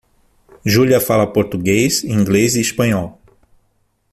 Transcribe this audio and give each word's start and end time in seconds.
Júlia 0.65 0.99
fala 0.99 1.31
Português, 1.31 2.03
Inglês 2.03 2.55
e 2.55 2.59
Espanhol. 2.61 3.21